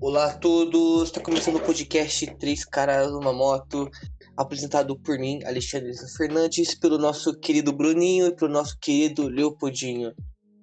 [0.00, 3.90] Olá a todos, está começando o podcast Três Caras numa Moto,
[4.36, 10.12] apresentado por mim, Alexandre Fernandes, pelo nosso querido Bruninho e pelo nosso querido Leopoldinho.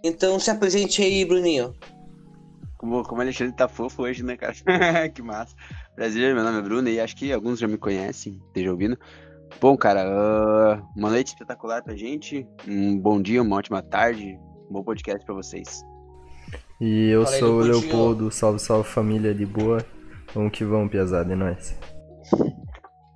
[0.02, 1.74] Então se apresente aí, Bruninho.
[2.78, 4.54] Como, o Alexandre tá fofo hoje, né, cara?
[5.14, 5.54] que massa.
[5.96, 8.98] Prazer, meu nome é Bruno e acho que alguns já me conhecem, estejam ouvindo.
[9.60, 14.40] Bom, cara, uh, uma noite espetacular pra gente, um bom dia, uma ótima tarde,
[14.70, 15.84] um bom podcast pra vocês.
[16.80, 17.64] E eu Fala aí, sou o.
[17.64, 19.86] Leopoldo, salve, salve família de boa.
[20.34, 21.76] Vamos que vamos, piazada, é nóis.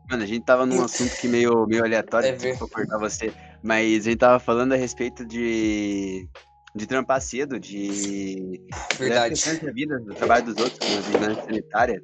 [0.09, 4.07] Mano, a gente tava num assunto que meio, meio aleatório, É desculpa cortar você, mas
[4.07, 6.27] a gente tava falando a respeito de,
[6.73, 8.59] de trampar cedo, de
[8.97, 9.35] Verdade.
[9.61, 12.01] da vida, do trabalho dos outros, na vigilância sanitária.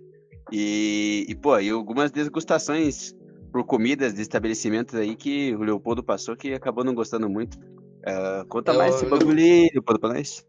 [0.52, 3.16] E, e, pô, e algumas desgustações
[3.52, 7.58] por comidas de estabelecimentos aí que o Leopoldo passou que acabou não gostando muito.
[8.05, 10.45] Ah, conta Eu- mais esse bagulho aí, Leopoldo, pra nós.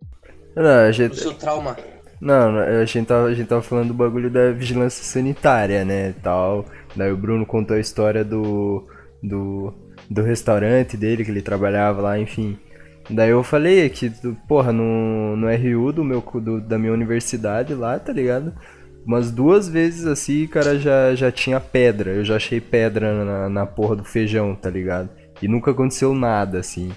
[0.57, 1.77] Não, a O gente, seu trauma.
[2.21, 6.15] não, não, a gente, tava, a gente tava falando do bagulho da vigilância sanitária, né,
[6.23, 6.65] tal.
[6.95, 8.87] Daí o Bruno contou a história do,
[9.23, 9.75] do,
[10.11, 12.59] do restaurante dele, que ele trabalhava lá, enfim.
[13.11, 14.11] Daí eu falei que,
[14.49, 18.55] porra, no, no RU do meu, do- da minha universidade lá, tá ligado?
[19.07, 22.13] Umas duas vezes assim, cara, já, já tinha pedra.
[22.13, 25.11] Eu já achei pedra na, na porra do feijão, tá ligado?
[25.41, 26.97] E nunca aconteceu nada, assim.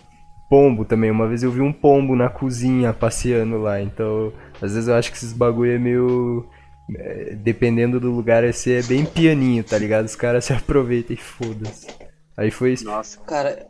[0.50, 4.88] Pombo também, uma vez eu vi um pombo na cozinha passeando lá, então às vezes
[4.88, 6.50] eu acho que esses bagulho é meio.
[6.97, 10.05] é, dependendo do lugar, esse é bem pianinho, tá ligado?
[10.05, 11.88] Os caras se aproveitam e foda-se.
[12.36, 12.86] Aí foi isso.
[12.86, 13.67] Nossa, Cara,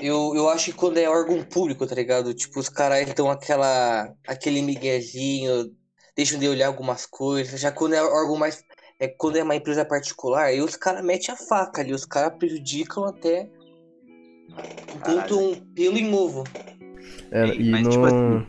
[0.00, 2.34] eu, eu acho que quando é órgão público, tá ligado?
[2.34, 5.70] Tipo, os caras dão aquela, aquele miguezinho,
[6.16, 7.60] deixam de olhar algumas coisas.
[7.60, 8.62] Já quando é órgão mais.
[9.00, 12.36] É, quando é uma empresa particular, aí os caras metem a faca ali, os caras
[12.36, 13.48] prejudicam até.
[14.94, 16.44] Enquanto um pelo em ovo.
[17.30, 17.90] É, e mas, no.
[17.90, 18.46] tipo assim,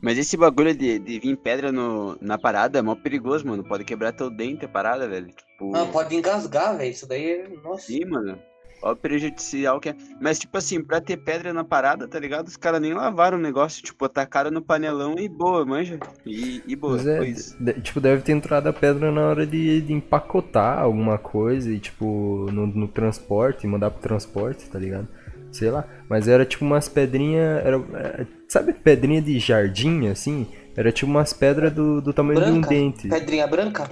[0.00, 3.64] mas esse bagulho de, de vir pedra no, na parada é mó perigoso, mano.
[3.64, 5.26] Pode quebrar teu dente a parada, velho.
[5.26, 6.90] Tipo, Ah, pode engasgar, velho.
[6.90, 7.48] Isso daí é.
[7.62, 7.86] Nossa.
[7.86, 8.38] sim, mano.
[8.82, 9.96] Ó o prejudicial que é.
[10.20, 12.46] Mas, tipo assim, pra ter pedra na parada, tá ligado?
[12.48, 15.98] Os caras nem lavaram o negócio, tipo, tacaram no panelão e boa, manja.
[16.24, 19.80] E, e boa, Mas é, de- tipo, deve ter entrado a pedra na hora de,
[19.80, 25.08] de empacotar alguma coisa e, tipo, no, no transporte, mandar pro transporte, tá ligado?
[25.50, 25.84] Sei lá.
[26.08, 27.64] Mas era tipo umas pedrinhas.
[27.64, 30.46] Era, é, sabe pedrinha de jardim, assim?
[30.76, 32.52] Era tipo umas pedras do, do tamanho Branca?
[32.52, 33.08] de um dente.
[33.08, 33.88] Pedrinha branca?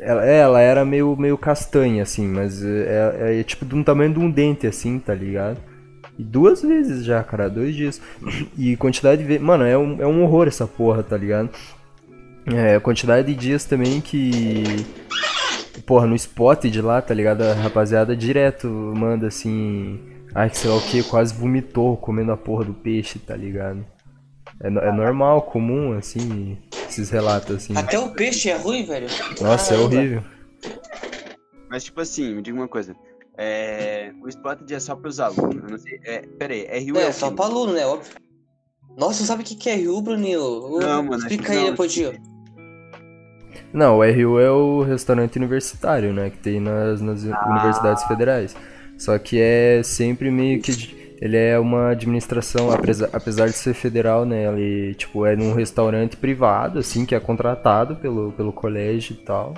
[0.00, 3.82] Ela, é, ela era meio, meio castanha, assim, mas é, é, é tipo de um
[3.82, 5.58] tamanho de um dente, assim, tá ligado?
[6.18, 8.00] E duas vezes já, cara, dois dias.
[8.56, 9.42] E quantidade de vezes.
[9.42, 11.50] Mano, é um, é um horror essa porra, tá ligado?
[12.46, 14.64] É, quantidade de dias também que.
[15.86, 17.42] Porra, no spot de lá, tá ligado?
[17.42, 20.00] A rapaziada direto manda assim.
[20.34, 23.84] Ai, que sei lá o que, quase vomitou comendo a porra do peixe, tá ligado?
[24.64, 26.56] É, é normal, comum, assim,
[26.88, 27.76] esses relatos assim.
[27.76, 29.08] Até o peixe é ruim, velho.
[29.42, 30.24] Nossa, é horrível.
[31.68, 32.96] Mas, tipo assim, me diga uma coisa.
[33.36, 35.70] É, o spot é só pros alunos.
[35.70, 36.00] Não sei.
[36.04, 37.84] É, pera aí, RU é, É, só pra aluno, né?
[37.84, 38.14] Óbvio.
[38.96, 40.78] Nossa, sabe o que que é RU, Bruninho?
[40.80, 41.64] Não, mano, Explica aí.
[41.64, 42.12] Leopoldinho.
[43.72, 46.30] Não, o RU é o restaurante universitário, né?
[46.30, 48.56] Que tem nas, nas universidades federais.
[48.96, 50.93] Só que é sempre meio que.
[51.20, 54.44] Ele é uma administração, apesar, de ser federal, né?
[54.52, 59.54] Ele, tipo, é num restaurante privado, assim, que é contratado pelo, pelo colégio e tal.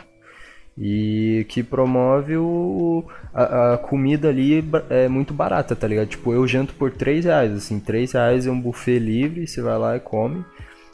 [0.78, 6.09] E que promove o, a, a comida ali é muito barata, tá ligado?
[6.09, 9.78] Tipo, eu janto por 3 reais, assim, 3 reais é um buffet livre, você vai
[9.78, 10.44] lá e come.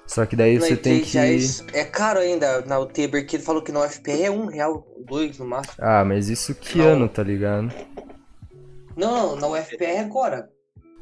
[0.06, 1.18] Só que daí Não, você tem que.
[1.72, 5.38] É caro ainda na UT, porque ele falou que no UFPR é um real, dois
[5.38, 5.74] no máximo.
[5.78, 6.86] Ah, mas isso que Não.
[6.86, 7.72] ano, tá ligado?
[8.96, 10.48] Não, na UFPR agora.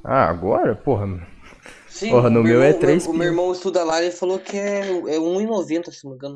[0.05, 0.75] Ah, agora?
[0.75, 1.07] Porra.
[1.89, 3.25] Sim, Porra, o no meu meu é irmão- três O meu pila.
[3.31, 6.35] irmão estuda lá e falou que é, é 1,90, se não me engano.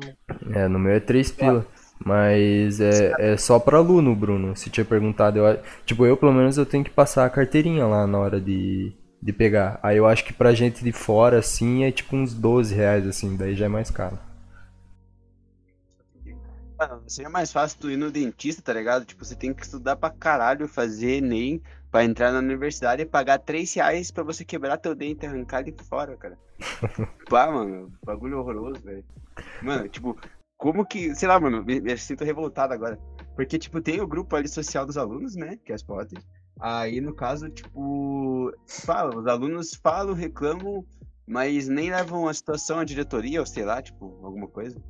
[0.53, 1.65] É, no meu é 3 pila.
[2.03, 4.55] Mas é, é só pra aluno, Bruno.
[4.55, 8.05] Se tinha perguntado, eu, tipo, eu pelo menos eu tenho que passar a carteirinha lá
[8.05, 8.91] na hora de,
[9.23, 9.79] de pegar.
[9.81, 13.37] Aí eu acho que pra gente de fora, assim, é tipo uns 12 reais, assim,
[13.37, 14.19] daí já é mais caro.
[17.07, 19.05] Seria mais fácil tu ir no dentista, tá ligado?
[19.05, 21.61] Tipo, você tem que estudar pra caralho, fazer Enem
[21.91, 25.61] pra entrar na universidade e pagar 3 reais pra você quebrar teu dente e arrancar
[25.61, 26.37] ele fora, cara.
[27.29, 29.05] Pá, mano, bagulho horroroso, velho.
[29.61, 30.17] Mano, tipo,
[30.57, 32.99] como que, sei lá, mano, me, me sinto revoltado agora.
[33.35, 35.57] Porque, tipo, tem o grupo ali social dos alunos, né?
[35.63, 36.15] Que é as POT.
[36.59, 40.85] Aí, no caso, tipo, fala, os alunos falam, reclamam,
[41.27, 44.81] mas nem levam a situação à diretoria, ou sei lá, tipo, alguma coisa.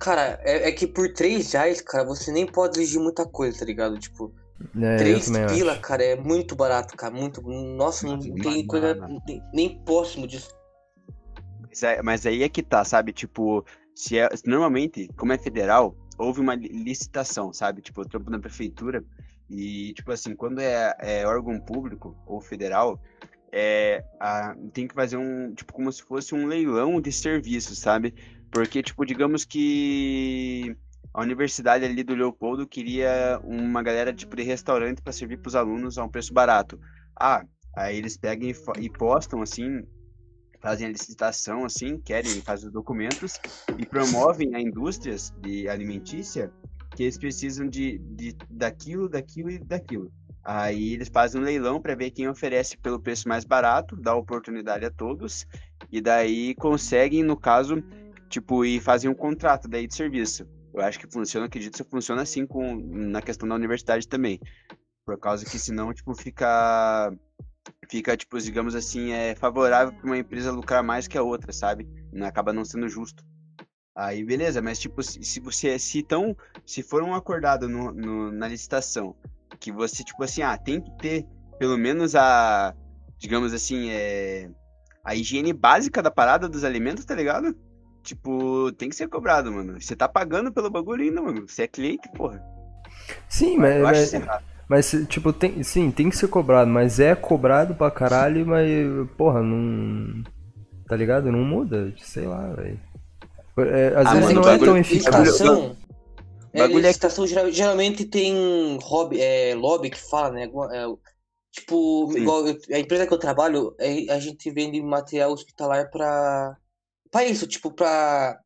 [0.00, 3.64] Cara, é, é que por 3 reais, cara, você nem pode exigir muita coisa, tá
[3.64, 3.98] ligado?
[3.98, 4.32] Tipo,
[4.80, 5.80] É, eu 3 também pila, acho.
[5.80, 7.12] cara, é muito barato, cara.
[7.14, 7.42] Muito.
[7.42, 8.94] Nossa, não Nossa, tem coisa
[9.26, 10.50] nem, nem próximo disso.
[11.68, 13.12] Mas é- Mas aí é que tá, sabe?
[13.12, 13.64] Tipo,
[13.94, 17.82] se é, normalmente, como é federal, houve uma licitação, sabe?
[17.82, 19.04] Tipo, eu trampo na prefeitura
[19.48, 23.00] e, tipo assim, quando é, é órgão público ou federal,
[23.50, 28.14] é, a, tem que fazer um, tipo, como se fosse um leilão de serviços, sabe?
[28.52, 30.76] Porque, tipo, digamos que
[31.14, 35.56] a universidade ali do Leopoldo queria uma galera, tipo, de restaurante para servir para os
[35.56, 36.78] alunos a um preço barato.
[37.18, 37.44] Ah,
[37.74, 39.82] aí eles pegam e, postam, assim,
[40.60, 43.40] fazem a licitação, assim, querem, fazem os documentos
[43.78, 46.52] e promovem a indústrias de alimentícia
[46.94, 50.12] que eles precisam de, de daquilo, daquilo e daquilo.
[50.44, 54.84] Aí eles fazem um leilão para ver quem oferece pelo preço mais barato, dá oportunidade
[54.84, 55.46] a todos,
[55.90, 57.82] e daí conseguem, no caso,
[58.32, 60.48] tipo, e fazem um contrato daí de serviço.
[60.74, 64.40] Eu acho que funciona, acredito que funciona assim com, na questão da universidade também.
[65.04, 67.12] Por causa que senão, tipo, fica
[67.88, 71.86] fica, tipo, digamos assim, é favorável para uma empresa lucrar mais que a outra, sabe?
[72.22, 73.22] Acaba não sendo justo.
[73.94, 76.34] Aí, beleza, mas tipo, se você se tão,
[76.64, 79.14] se for um acordado no, no, na licitação,
[79.60, 81.26] que você, tipo assim, ah, tem que ter
[81.58, 82.74] pelo menos a,
[83.18, 84.50] digamos assim, é,
[85.04, 87.54] a higiene básica da parada dos alimentos, tá ligado?
[88.02, 89.80] Tipo, tem que ser cobrado, mano.
[89.80, 91.48] Você tá pagando pelo bagulho ainda, mano.
[91.48, 92.42] Você é cliente, porra.
[93.28, 94.12] Sim, mas.
[94.12, 94.42] Eu mas...
[94.68, 98.66] Mas, tipo, tem, sim, tem que ser cobrado, mas é cobrado pra caralho, mas,
[99.18, 100.22] porra, não.
[100.88, 101.30] Tá ligado?
[101.30, 102.80] Não muda, sei lá, velho.
[103.58, 105.28] É, às ah, vezes não é tão eficaz.
[105.28, 105.76] Licitação,
[106.54, 110.44] é, licitação geralmente tem hobby, é, lobby que fala, né?
[110.44, 110.86] É,
[111.50, 116.56] tipo, igual a empresa que eu trabalho, é, a gente vende material hospitalar pra.
[117.12, 118.40] Pra isso, tipo, pra.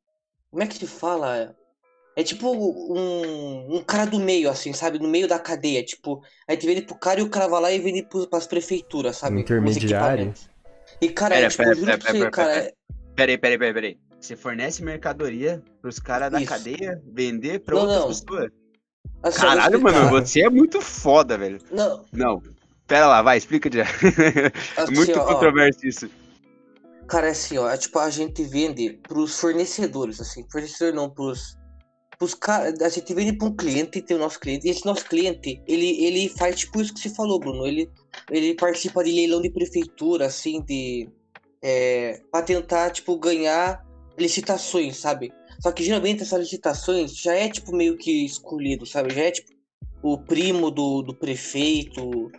[0.51, 1.57] Como é que se fala?
[2.17, 4.99] É tipo um, um cara do meio, assim, sabe?
[4.99, 5.85] No meio da cadeia.
[5.85, 8.47] Tipo, aí te vende pro cara e o cara vai lá e vende pro, pras
[8.47, 9.41] prefeituras, sabe?
[9.41, 10.35] Intermediário.
[11.01, 12.57] E, cara, pera, é, tipo, pera, pera, pra você, cara.
[12.57, 12.73] É
[13.15, 13.99] peraí, peraí, peraí, peraí.
[14.19, 18.09] Você fornece mercadoria pros caras da cadeia vender pra não, outras não.
[18.09, 18.51] pessoas?
[19.23, 21.59] Assim, Caralho, mano, você é muito foda, velho.
[21.71, 22.05] Não.
[22.13, 22.43] Não.
[22.87, 23.85] Pera lá, vai, explica já.
[24.77, 26.11] Assim, muito ó, controverso isso.
[27.09, 31.57] Cara, é assim, ó, é tipo, a gente vende pros fornecedores, assim, fornecedor não, pros
[32.19, 35.63] buscar, a gente vende para um cliente, tem o nosso cliente, e esse nosso cliente,
[35.67, 37.67] ele, ele faz tipo isso que você falou, Bruno.
[37.67, 37.91] Ele,
[38.31, 41.09] ele participa de leilão de prefeitura, assim, de.
[41.63, 43.85] É, para tentar, tipo, ganhar
[44.19, 45.33] licitações, sabe?
[45.61, 49.15] Só que geralmente essas licitações já é, tipo, meio que escolhido, sabe?
[49.15, 49.51] Já é, tipo,
[50.03, 52.31] o primo do, do prefeito,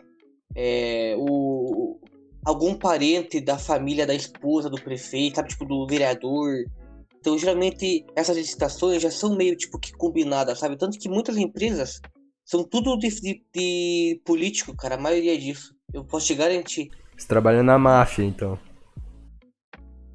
[0.56, 2.00] é, o,
[2.48, 5.50] algum parente da família da esposa do prefeito, sabe?
[5.50, 6.64] Tipo, do vereador.
[7.20, 10.78] Então, geralmente, essas licitações já são meio tipo que combinadas, sabe?
[10.78, 12.00] Tanto que muitas empresas
[12.46, 14.96] são tudo de, de, de político, cara.
[14.96, 15.76] A maioria disso.
[15.94, 16.90] Eu posso te garantir.
[17.18, 18.58] Você trabalha na máfia, então.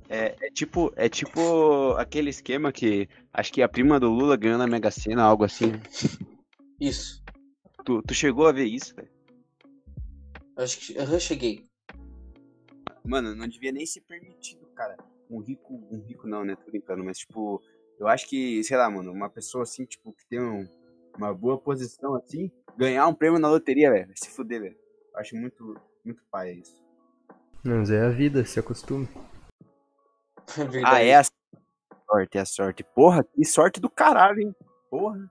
[0.09, 4.57] É, é, tipo, é tipo aquele esquema que acho que a prima do Lula ganhou
[4.57, 5.73] na Mega Sena, algo assim.
[6.81, 7.23] Isso.
[7.85, 9.11] Tu, tu chegou a ver isso, velho?
[10.57, 11.72] Acho que eu cheguei.
[13.05, 14.97] Mano, não devia nem ser permitido, cara
[15.33, 16.55] um rico, um rico não, né?
[16.55, 17.61] Tô brincando, mas tipo,
[17.99, 20.69] eu acho que, sei lá, mano, uma pessoa assim, tipo, que tem um,
[21.17, 24.77] uma boa posição assim, ganhar um prêmio na loteria, velho, se fuder, velho.
[25.17, 26.83] Acho muito, muito pai isso.
[27.65, 29.09] Não, mas é a vida, se acostuma.
[30.85, 32.85] ah, é a sorte, é a sorte.
[32.95, 34.55] Porra, que sorte do caralho, hein?
[34.91, 35.31] Porra.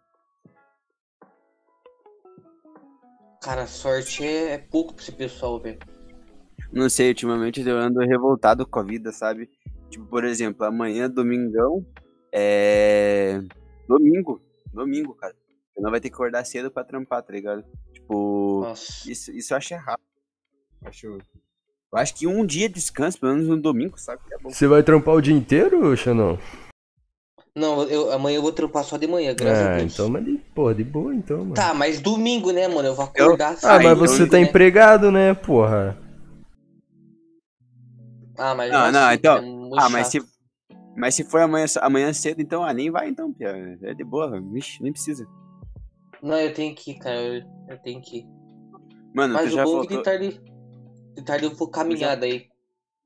[3.44, 5.80] Cara, sorte é, é pouco pra esse pessoal, velho.
[6.72, 9.50] Não sei, ultimamente eu ando revoltado com a vida, sabe?
[9.90, 11.86] Tipo, por exemplo, amanhã, domingão,
[12.32, 13.42] é.
[13.88, 14.42] Domingo.
[14.74, 15.36] Domingo, cara.
[15.74, 17.64] Você não vai ter que acordar cedo pra trampar, tá ligado?
[17.94, 18.66] Tipo,
[19.06, 20.02] isso, isso eu acho errado.
[20.82, 24.22] Eu acho, eu acho que um dia de descanso, pelo menos no domingo, sabe?
[24.32, 26.38] É Você vai trampar o dia inteiro, Xanon?
[27.54, 29.94] Não, eu, amanhã eu vou trampar só de manhã, graças ah, a Deus.
[29.94, 31.54] então, mas de, porra, de boa então, mano.
[31.54, 32.88] Tá, mas domingo, né, mano?
[32.88, 33.70] Eu vou acordar eu...
[33.70, 34.44] Ah, mas você tá né?
[34.44, 35.98] empregado, né, porra?
[38.42, 38.72] Ah, mas.
[38.72, 39.38] Não, não, então.
[39.38, 40.20] É ah, mas se,
[40.98, 43.78] mas se for amanhã, amanhã cedo, então, ah, nem vai então, Pia.
[43.84, 45.28] É de boa, vixe, nem precisa.
[46.24, 47.22] Não, eu tenho que ir, cara.
[47.22, 48.28] Eu, eu tenho que ir.
[49.14, 49.88] Mano, mas tu já faltou...
[49.88, 50.42] de tarde,
[51.16, 52.34] de tarde eu vou caminhada já...
[52.34, 52.48] aí.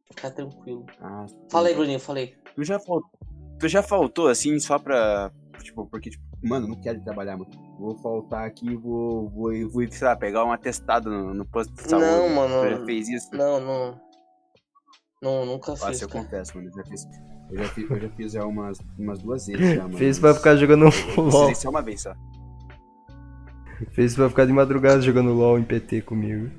[0.08, 0.86] Ficar tranquilo.
[1.02, 2.36] Ah, fala aí, Bruninho, falei.
[2.56, 3.10] Tu já faltou.
[3.60, 5.32] Tu já faltou, assim, só pra.
[5.62, 7.50] Tipo, porque, tipo, mano, não quero trabalhar, mano.
[7.78, 11.74] Vou faltar aqui e vou, vou, vou, sei lá, pegar um atestado no, no posto
[11.74, 12.06] de saúde.
[12.06, 12.62] Não, mano.
[12.62, 13.36] Tu já fez isso?
[13.36, 14.06] Não, não.
[15.22, 16.02] Não, nunca fiz.
[16.02, 16.70] eu confesso, mano.
[16.70, 17.08] Eu já fiz,
[17.52, 19.98] eu já fiz, eu já fiz já umas, umas duas vezes já, mano.
[19.98, 20.86] Fez pra ficar jogando
[21.18, 21.56] LOL.
[21.56, 22.14] só uma vez só.
[23.92, 26.50] Fez pra ficar de madrugada jogando LOL em PT comigo.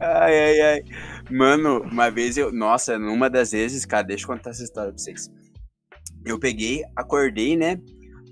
[0.00, 0.82] ai, ai, ai.
[1.30, 2.52] Mano, uma vez eu.
[2.52, 5.30] Nossa, numa das vezes, cara, deixa eu contar essa história pra vocês.
[6.24, 7.80] eu peguei, acordei, né?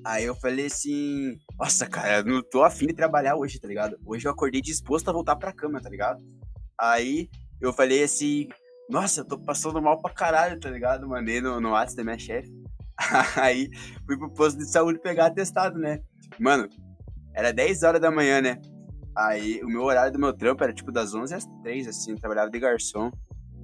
[0.04, 3.98] Aí eu falei assim, nossa, cara, eu não tô afim de trabalhar hoje, tá ligado?
[4.04, 6.22] Hoje eu acordei disposto a voltar pra cama, tá ligado?
[6.78, 7.28] Aí
[7.58, 8.48] eu falei assim,
[8.88, 11.08] nossa, eu tô passando mal pra caralho, tá ligado?
[11.08, 12.50] Mandei no, no WhatsApp da minha chefe.
[13.40, 13.68] Aí
[14.06, 16.00] fui pro posto de saúde pegar atestado, né?
[16.38, 16.68] Mano,
[17.34, 18.60] era 10 horas da manhã, né?
[19.16, 22.50] Aí o meu horário do meu trampo era tipo das 11 às 3, assim, trabalhava
[22.50, 23.10] de garçom.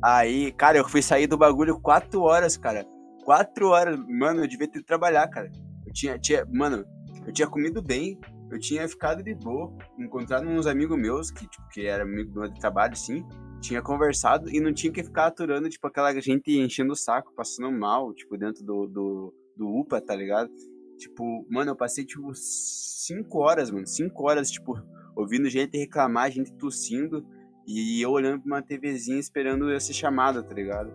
[0.03, 2.87] Aí, cara, eu fui sair do bagulho 4 horas, cara.
[3.25, 5.50] 4 horas, mano, eu devia ter que trabalhar, cara.
[5.87, 6.85] Eu tinha, tinha, mano,
[7.27, 8.19] eu tinha comido bem,
[8.50, 12.59] eu tinha ficado de boa, encontrado uns amigos meus, que, tipo, que era amigo de
[12.59, 13.27] trabalho, sim,
[13.61, 17.71] tinha conversado e não tinha que ficar aturando, tipo, aquela gente enchendo o saco, passando
[17.71, 20.50] mal, tipo, dentro do, do, do UPA, tá ligado?
[20.99, 24.75] Tipo, mano, eu passei, tipo, 5 horas, mano, 5 horas, tipo,
[25.14, 27.25] ouvindo gente reclamar, gente tossindo,
[27.67, 30.90] e eu olhando pra uma TVzinha esperando eu ser chamada, tá ligado?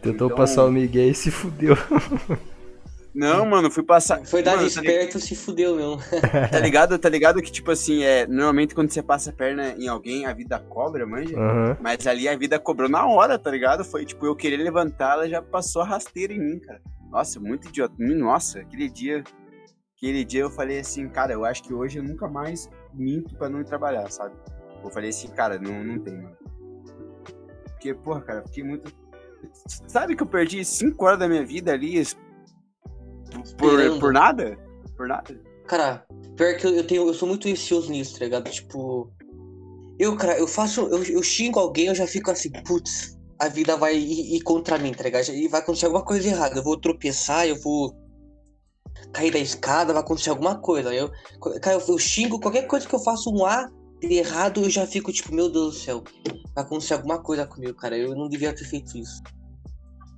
[0.00, 0.36] Tentou então...
[0.36, 1.74] passar o Miguel e se fudeu.
[3.14, 4.26] Não, mano, fui passar.
[4.26, 5.98] Foi dar mano, esperto, tá se fudeu mesmo.
[6.50, 6.98] Tá ligado?
[6.98, 8.26] Tá ligado que, tipo assim, é.
[8.26, 11.38] Normalmente quando você passa a perna em alguém, a vida cobra, manja.
[11.38, 11.76] Uhum.
[11.80, 13.84] Mas ali a vida cobrou na hora, tá ligado?
[13.84, 16.80] Foi tipo, eu querer levantar, ela já passou a rasteira em mim, cara.
[17.08, 17.94] Nossa, muito idiota.
[17.98, 19.22] Nossa, aquele dia.
[19.96, 23.48] Aquele dia eu falei assim, cara, eu acho que hoje eu nunca mais minto pra
[23.48, 24.34] não ir trabalhar, sabe?
[24.82, 26.36] Eu falei assim, cara, não, não tem, mano.
[27.62, 28.92] Porque, porra, cara, fiquei muito.
[29.86, 31.96] Sabe que eu perdi 5 horas da minha vida ali
[33.58, 34.58] por, por nada?
[34.96, 35.40] Por nada?
[35.66, 36.04] Cara,
[36.36, 38.50] pior que eu, eu, tenho, eu sou muito ansioso nisso, tá ligado?
[38.50, 39.10] Tipo.
[39.98, 40.82] Eu, cara, eu faço.
[40.82, 44.78] Eu, eu xingo alguém, eu já fico assim, putz, a vida vai ir, ir, contra
[44.78, 45.28] mim, tá ligado?
[45.30, 46.58] E vai acontecer alguma coisa errada.
[46.58, 47.94] Eu vou tropeçar, eu vou
[49.12, 50.92] cair da escada, vai acontecer alguma coisa.
[50.94, 51.10] Eu,
[51.60, 53.68] cara, eu, eu xingo qualquer coisa que eu faço um A
[54.00, 56.04] de errado, eu já fico tipo, meu Deus do céu,
[56.54, 57.96] vai acontecer alguma coisa comigo, cara.
[57.96, 59.22] Eu não devia ter feito isso.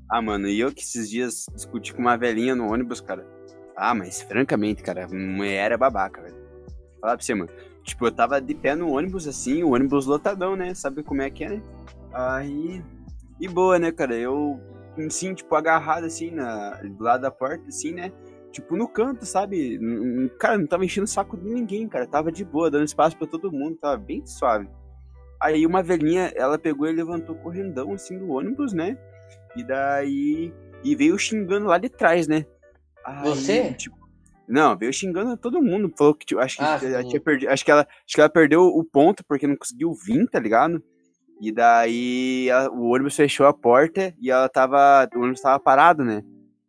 [0.08, 3.26] Ah, mano, e eu que esses dias discuti com uma velhinha no ônibus, cara.
[3.76, 6.36] Ah, mas francamente, cara, mulher é babaca, velho.
[7.00, 7.50] Falar pra você, mano.
[7.82, 10.74] Tipo, eu tava de pé no ônibus, assim, o ônibus lotadão, né?
[10.74, 11.62] Sabe como é que é, né?
[12.12, 12.82] Aí.
[13.40, 14.14] E boa, né, cara?
[14.14, 14.60] Eu,
[15.06, 18.12] assim, tipo, agarrado, assim, na, do lado da porta, assim, né?
[18.50, 19.78] Tipo, no canto, sabe?
[20.38, 22.06] Cara, não tava enchendo o saco de ninguém, cara.
[22.06, 24.68] Tava de boa, dando espaço para todo mundo, tava bem suave.
[25.40, 28.96] Aí uma velhinha, ela pegou e levantou correndão, assim, do ônibus, né?
[29.56, 30.52] E daí.
[30.84, 32.44] E veio xingando lá de trás, né?
[33.04, 33.72] Aí, Você?
[33.74, 33.96] Tipo,
[34.48, 35.92] não, veio xingando todo mundo.
[35.96, 37.22] Falou que tipo, acho que ah, ela tinha.
[37.50, 40.82] Acho que ela, acho que ela perdeu o ponto porque não conseguiu vir, tá ligado?
[41.40, 45.08] E daí ela, o ônibus fechou a porta e ela tava.
[45.14, 46.22] O ônibus tava parado, né?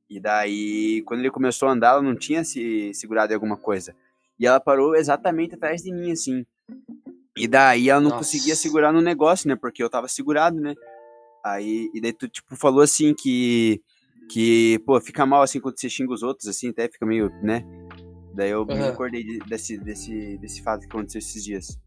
[0.10, 3.94] E daí, quando ele começou a andar, ela não tinha se segurado em alguma coisa.
[4.39, 6.46] E ela parou exatamente atrás de mim, assim.
[7.36, 8.24] E daí ela não Nossa.
[8.24, 9.56] conseguia segurar no negócio, né?
[9.56, 10.75] Porque eu tava segurado, né?
[11.54, 13.82] Aí, e daí tu, tipo, falou assim que,
[14.30, 17.63] que, pô, fica mal assim quando você xinga os outros, assim, até fica meio, né?
[18.34, 18.75] Daí eu uhum.
[18.75, 21.80] me acordei desse, desse, desse fato que aconteceu esses dias.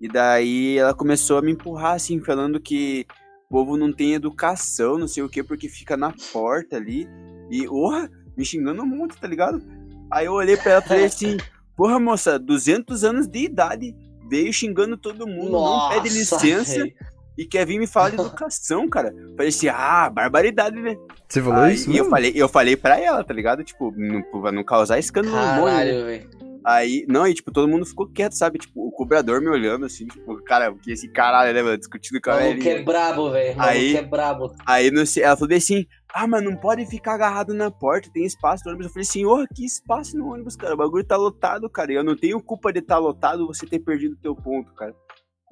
[0.00, 3.06] E daí ela começou a me empurrar, assim, falando que
[3.48, 7.08] o povo não tem educação, não sei o quê, porque fica na porta ali.
[7.50, 9.62] E, porra, me xingando muito, tá ligado?
[10.10, 11.36] Aí eu olhei pra ela e falei assim,
[11.76, 13.96] porra, moça, 200 anos de idade,
[14.28, 16.82] veio xingando todo mundo, Nossa, não pede licença.
[16.82, 19.14] Véio e quer vir me falar de educação, cara.
[19.36, 20.96] Falei assim, ah, barbaridade, né?
[21.28, 21.90] Você falou Aí, isso?
[21.90, 23.64] E eu falei, eu falei pra ela, tá ligado?
[23.64, 26.46] Tipo, não, pra não causar escândalo Caralho, no velho.
[26.66, 28.58] Aí, não, e tipo, todo mundo ficou quieto, sabe?
[28.58, 31.78] Tipo, o cobrador me olhando assim, tipo, cara, que esse caralho, né, mano?
[31.78, 32.60] Discutindo com a velha.
[32.60, 33.54] que é brabo, velho.
[33.56, 34.52] Aí, que é brabo.
[34.66, 38.24] Aí, não sei, ela falou assim, ah, mas não pode ficar agarrado na porta, tem
[38.24, 38.86] espaço no ônibus.
[38.86, 40.74] Eu falei, senhor, que espaço no ônibus, cara?
[40.74, 41.92] O bagulho tá lotado, cara.
[41.92, 44.74] E eu não tenho culpa de estar tá lotado você ter perdido o teu ponto,
[44.74, 44.92] cara.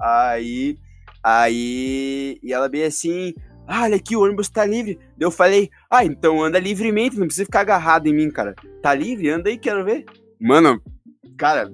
[0.00, 0.76] Aí
[1.24, 3.32] Aí, e ela bem assim,
[3.66, 4.98] ah, olha aqui, o ônibus tá livre.
[5.16, 8.54] Daí eu falei, ah, então anda livremente, não precisa ficar agarrado em mim, cara.
[8.82, 9.30] Tá livre?
[9.30, 10.04] Anda aí, quero ver.
[10.38, 10.82] Mano,
[11.38, 11.70] cara,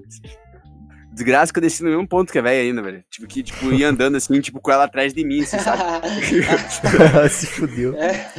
[1.12, 3.04] desgraça que eu desci no mesmo ponto que a velha ainda, velho.
[3.10, 5.82] Tipo, que, tipo, ia andando assim, tipo, com ela atrás de mim, assim, sabe?
[7.28, 7.96] Se fudeu.
[7.96, 8.30] É.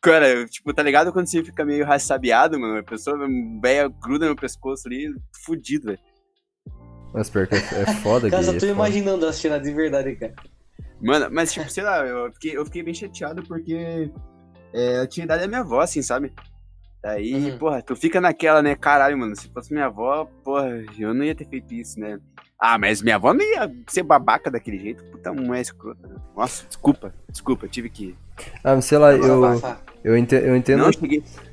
[0.00, 2.78] Cara, tipo, tá ligado quando você fica meio raçabeado, mano?
[2.78, 3.18] A pessoa,
[3.60, 5.12] velha, gruda no pescoço ali,
[5.44, 5.98] fudido, velho.
[7.14, 10.16] Mas pior que é, é foda, Cara, só tô é imaginando a cena de verdade,
[10.16, 10.34] cara.
[11.00, 14.10] Mano, mas tipo, sei lá, eu fiquei, eu fiquei bem chateado porque
[14.72, 16.32] é, eu tinha idade da minha avó, assim, sabe?
[17.00, 17.58] Daí, uhum.
[17.58, 18.74] porra, tu fica naquela, né?
[18.74, 22.18] Caralho, mano, se fosse minha avó, porra, eu não ia ter feito isso, né?
[22.58, 25.04] Ah, mas minha avó não ia ser babaca daquele jeito.
[25.04, 26.08] Puta, mulher escrota.
[26.08, 26.16] Né?
[26.34, 28.16] Nossa, desculpa, desculpa, tive que.
[28.64, 29.42] Ah, sei lá, eu.
[30.04, 30.90] Eu entendo, eu entendo, não,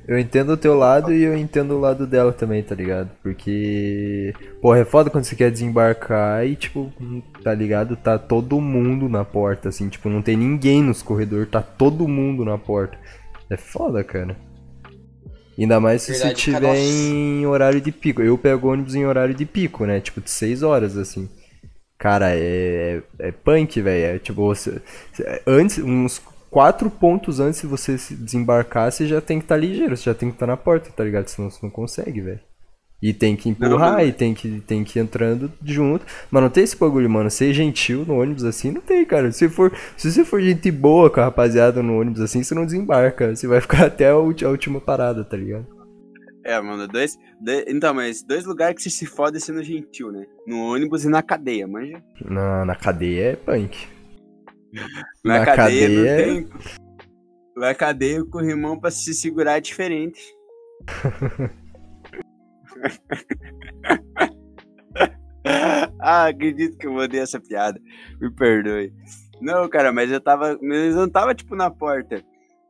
[0.05, 3.09] eu entendo o teu lado e eu entendo o lado dela também, tá ligado?
[3.23, 6.91] Porque, porra, é foda quando você quer desembarcar e, tipo,
[7.41, 7.95] tá ligado?
[7.95, 12.43] Tá todo mundo na porta, assim, tipo, não tem ninguém nos corredores, tá todo mundo
[12.43, 12.97] na porta.
[13.49, 14.35] É foda, cara.
[15.57, 16.79] Ainda mais se Verdade, você tiver nossa.
[16.79, 18.21] em horário de pico.
[18.21, 20.01] Eu pego ônibus em horário de pico, né?
[20.01, 21.29] Tipo, de 6 horas, assim.
[21.97, 24.15] Cara, é, é punk, velho.
[24.15, 24.81] É tipo, você,
[25.45, 29.97] antes, uns quatro pontos antes de você se desembarcar, você já tem que estar ligeiro,
[29.97, 31.27] você já tem que estar na porta, tá ligado?
[31.29, 32.39] Senão você não consegue, velho.
[33.01, 36.05] E tem que empurrar, e tem que, tem que ir entrando junto.
[36.29, 37.31] Mas não tem esse bagulho, mano.
[37.31, 39.31] Ser gentil no ônibus assim, não tem, cara.
[39.31, 42.63] Se, for, se você for gente boa com a rapaziada no ônibus assim, você não
[42.63, 43.35] desembarca.
[43.35, 45.65] Você vai ficar até a última parada, tá ligado?
[46.45, 50.25] É, mano, dois, dois- Então, mas dois lugares que você se fode sendo gentil, né?
[50.45, 52.03] No ônibus e na cadeia, manja?
[52.23, 53.87] Na, na cadeia é punk.
[55.23, 56.49] Na, Na cadeia, cadeia- não tem.
[57.55, 60.21] Na cadeia, o corrimão pra se segurar é diferente.
[65.99, 67.79] ah, acredito que eu mandei essa piada.
[68.19, 68.93] Me perdoe.
[69.41, 70.57] Não, cara, mas eu tava.
[70.61, 72.23] Mas eu não tava, tipo, na porta.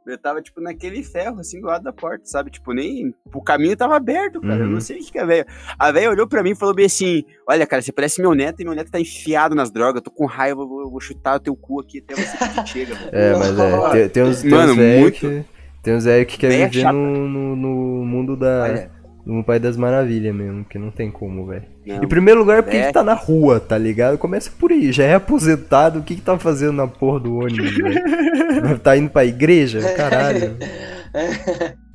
[0.08, 2.50] Eu tava, tipo, naquele ferro, assim, do lado da porta, sabe?
[2.50, 3.14] Tipo, nem.
[3.34, 4.56] O caminho tava aberto, cara.
[4.62, 4.72] Eu Uhum.
[4.74, 5.46] não sei o que que é, velho.
[5.78, 8.62] A velha olhou pra mim e falou bem assim: Olha, cara, você parece meu neto
[8.62, 9.96] e meu neto tá enfiado nas drogas.
[9.98, 12.38] Eu tô com raiva, eu vou, eu vou chutar o teu cu aqui até você
[12.38, 13.10] que chega, velho.
[13.12, 13.90] É, mas é.
[13.92, 15.46] Tem, tem uns, tem Mano, uns muito- que.
[15.84, 18.64] Tem uns velho que quer Véia viver no, no, no mundo da.
[18.64, 18.92] Olha.
[19.26, 21.66] No Pai das Maravilhas mesmo, que não tem como, velho.
[21.86, 22.04] Não.
[22.04, 22.84] Em primeiro lugar, porque É.
[22.86, 24.18] ele tá na rua, tá ligado?
[24.18, 27.76] Começa por aí, já é aposentado, o que que tá fazendo na porra do ônibus,
[27.76, 28.02] velho?
[28.84, 29.80] Tá indo pra igreja?
[29.94, 30.58] Caralho.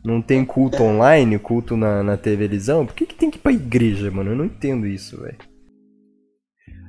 [0.05, 2.87] Não tem culto online, culto na, na televisão?
[2.87, 4.31] Por que que tem que ir pra igreja, mano?
[4.31, 5.37] Eu não entendo isso, velho.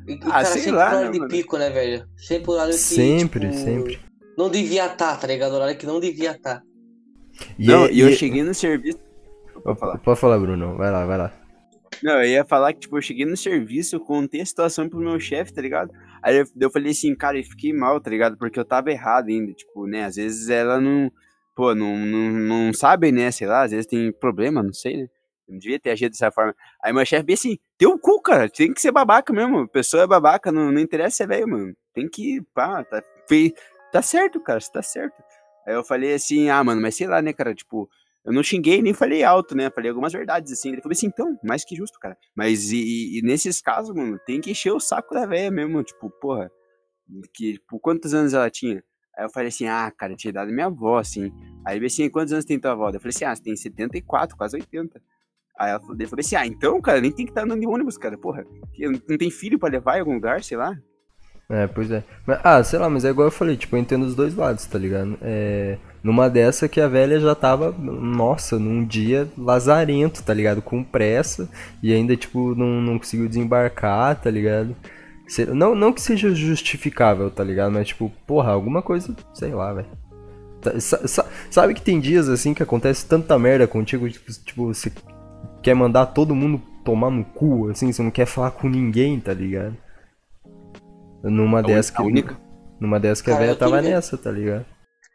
[0.08, 1.32] E, e, Ah, cara, sei sempre lá, horário né, de mano?
[1.32, 2.06] pico, né, velho?
[2.16, 4.00] Sempre horário que, Sempre, tipo, sempre.
[4.38, 5.54] Não devia estar, tá ligado?
[5.54, 6.62] Horário que não devia estar.
[7.58, 9.00] E não, é- e eu é- cheguei no serviço.
[9.68, 9.98] Pode falar.
[9.98, 10.78] Pode falar, Bruno.
[10.78, 11.34] Vai lá, vai lá.
[12.02, 14.98] Não, eu ia falar que, tipo, eu cheguei no serviço, eu contei a situação pro
[15.00, 15.92] meu chefe, tá ligado?
[16.24, 18.38] Aí eu, eu falei assim, cara, eu fiquei mal, tá ligado?
[18.38, 20.06] Porque eu tava errado ainda, tipo, né?
[20.06, 21.12] Às vezes ela não,
[21.54, 23.30] pô, não, não, não sabe, né?
[23.30, 25.10] Sei lá, às vezes tem problema, não sei, né?
[25.50, 26.56] Eu não devia ter agido dessa forma.
[26.82, 29.60] Aí meu chefe bem assim, teu cu, cara, tem que ser babaca mesmo.
[29.60, 31.76] A pessoa é babaca, não, não interessa ser velho, mano.
[31.94, 33.54] Tem que, pá, tá, fei-
[33.92, 35.22] tá certo, cara, você tá certo.
[35.66, 37.90] Aí eu falei assim, ah, mano, mas sei lá, né, cara, tipo,
[38.28, 39.70] eu não xinguei nem falei alto, né?
[39.72, 40.70] Falei algumas verdades, assim.
[40.74, 42.16] Ele falou assim, então, mais que justo, cara.
[42.36, 46.10] Mas e, e- nesses casos, mano, tem que encher o saco da velha mesmo, tipo,
[46.22, 46.52] porra.
[47.34, 48.84] Que, tipo, quantos anos ela tinha?
[49.18, 51.32] Aí eu falei assim, ah, cara, tinha dado minha avó, assim.
[51.66, 52.90] Aí ele assim, quantos anos tem tua avó?
[52.90, 55.02] Eu falei assim, ah, você tem 74, quase 80.
[55.58, 57.66] Aí ela falou- ele falou assim, ah, então, cara, nem tem que estar andando de
[57.68, 58.46] ônibus, cara, porra.
[59.10, 60.78] Não tem filho pra levar em algum lugar, sei lá.
[61.50, 62.04] É, pois é.
[62.28, 64.66] Mas, ah, sei lá, mas é igual eu falei, tipo, eu entendo os dois lados,
[64.66, 65.18] tá ligado?
[65.22, 70.62] É, numa dessa que a velha já tava, nossa, num dia lazarento, tá ligado?
[70.62, 71.50] Com pressa,
[71.84, 74.76] e ainda, tipo, não, não conseguiu desembarcar, tá ligado?
[75.54, 77.72] Não, não que seja justificável, tá ligado?
[77.74, 79.88] Mas, tipo, porra, alguma coisa, sei lá, velho.
[80.62, 84.74] Tá- sa- sa- Sabe que tem dias assim que acontece tanta merda contigo, tipo, tipo,
[84.74, 84.92] você
[85.62, 89.34] quer mandar todo mundo tomar no cu, assim, você não quer falar com ninguém, tá
[89.34, 89.76] ligado?
[91.24, 92.02] Numa dessas que.
[92.02, 92.38] única-
[92.80, 94.66] Numa dessas que a velha tava nessa, tá ligado?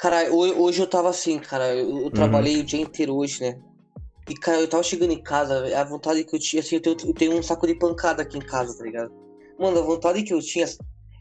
[0.03, 1.73] Cara, ho- hoje eu tava assim, cara.
[1.77, 2.11] Eu, Uhum.
[2.11, 3.57] trabalhei o dia inteiro hoje, né?
[4.29, 6.97] E, cara, eu tava chegando em casa, a vontade que eu tinha, assim, eu tenho,
[7.07, 9.13] eu tenho um saco de pancada aqui em casa, tá ligado?
[9.57, 10.67] Mano, a vontade que eu tinha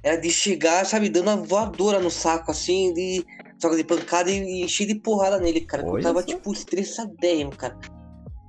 [0.01, 3.23] era de chegar, sabe, dando uma voadora no saco, assim, de
[3.59, 5.83] saco de pancada e, encher de porrada nele, cara.
[5.83, 6.27] que Eu tava, só.
[6.27, 7.77] tipo, estressadérrimo, cara.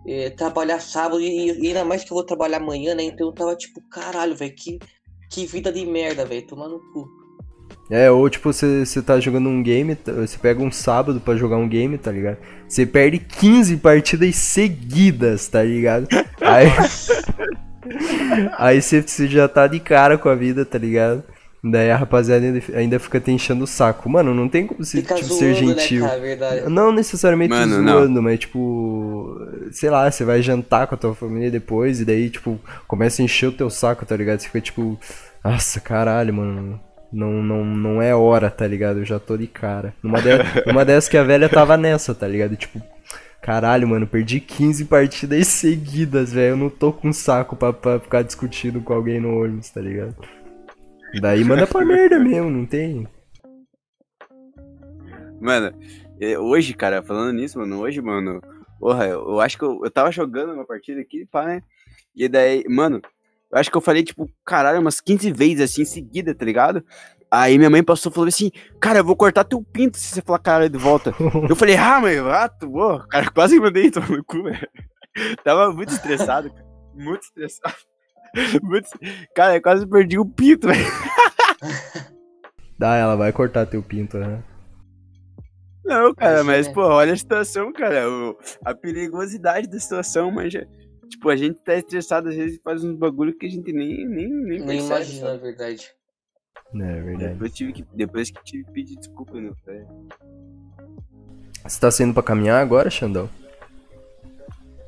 [0.06, 3.02] É, trabalhar sábado e, e ainda mais que eu vou trabalhar amanhã, né?
[3.02, 4.78] Então eu tava, tipo, caralho, velho, que,
[5.30, 7.21] que vida de merda, velho, tomar no cu.
[7.90, 11.56] É, ou tipo, você, você tá jogando um game, você pega um sábado pra jogar
[11.56, 12.38] um game, tá ligado?
[12.66, 16.06] Você perde 15 partidas seguidas, tá ligado?
[16.40, 16.68] Aí.
[18.58, 21.22] Aí você, já tá de cara com a vida, tá ligado?
[21.64, 24.08] Daí a rapaziada ainda, ainda fica te enchendo o saco.
[24.08, 26.04] Mano, não tem como você Fica tipo, ser zoando, né, gentil.
[26.06, 26.68] cara, verdade.
[26.68, 27.98] Não necessariamente Mano, não.
[28.00, 29.36] zoando, mas tipo,
[29.70, 33.24] sei lá, você vai jantar com a tua família depois e daí, tipo, começa a
[33.24, 34.40] encher o teu saco, tá ligado?
[34.40, 34.98] Você fica tipo,
[35.44, 36.80] nossa, caralho, mano.
[37.12, 39.00] Não, não, não é hora, tá ligado?
[39.00, 39.94] Eu já tô de cara.
[40.02, 40.30] Numa, de...
[40.86, 42.56] Dessas que a velha tava nessa, tá ligado?
[42.56, 42.80] Tipo,
[43.42, 46.52] caralho, mano, perdi 15 partidas seguidas, velho.
[46.52, 50.16] Eu não tô com saco pra, pra ficar discutindo com alguém no ônibus, tá ligado?
[51.20, 53.06] Daí manda pra merda mesmo, não tem.
[55.38, 55.76] Mano,
[56.18, 58.40] é, hoje, cara, falando nisso, mano, hoje, mano,
[58.80, 61.62] porra, eu, eu acho que eu, eu tava jogando uma partida aqui, pá, né?
[62.14, 63.02] E daí, mano,
[63.52, 66.82] eu acho que eu falei, tipo, caralho, umas 15 vezes assim em seguida, tá ligado?
[67.30, 70.20] Aí minha mãe passou e falou assim, cara, eu vou cortar teu pinto se você
[70.22, 71.14] falar caralho de volta.
[71.48, 74.68] eu falei, ah, mãe, ah, tu, ô, cara, quase mandei tomar no cu, velho.
[75.44, 76.64] Tava muito estressado, cara.
[76.94, 77.74] Muito estressado.
[78.62, 78.88] Muito...
[79.34, 80.86] Cara, eu quase perdi o pinto, velho.
[82.78, 84.42] Dá, ela vai cortar teu pinto, né?
[85.84, 88.08] Não, cara, mas, pô, olha a situação, cara.
[88.10, 90.64] o- a perigosidade da situação, mas já.
[91.12, 94.28] Tipo, a gente tá estressado, às vezes faz uns bagulho que a gente nem, nem,
[94.28, 95.36] nem, Nem percebe, imagina, sabe?
[95.36, 95.90] na verdade.
[96.74, 97.32] É verdade.
[97.34, 99.52] Depois, tive que, depois que tive que pedir desculpa, né?
[99.66, 99.86] velho.
[101.64, 103.28] Você tá saindo pra caminhar agora, Xandão?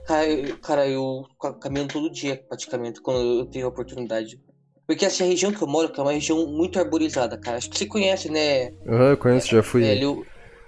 [0.06, 4.40] Cara, eu, cara, eu ca- caminho todo dia, praticamente, quando eu tenho a oportunidade.
[4.86, 7.58] Porque essa região que eu moro, que é uma região muito arborizada, cara.
[7.58, 9.82] Acho que você conhece, né, Aham, eu conheço, já fui.
[9.82, 10.26] velho?